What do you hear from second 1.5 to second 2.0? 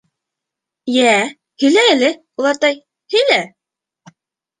һөйлә